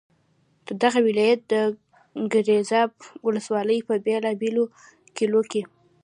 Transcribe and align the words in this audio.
د 0.67 0.69
دغه 0.83 0.99
ولایت 1.07 1.39
د 1.51 1.53
ګیزاب 2.49 2.91
ولسوالۍ 3.27 3.79
په 3.87 3.93
بېلا 4.05 4.31
بېلو 4.41 4.63
کلیو 5.17 5.41
کې. 5.51 5.61